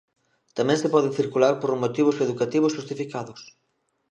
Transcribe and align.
Tamén 0.57 0.77
se 0.81 0.91
pode 0.93 1.15
circular 1.19 1.53
por 1.61 1.71
motivos 1.83 2.17
educativos 2.25 2.75
xustificados. 2.77 3.39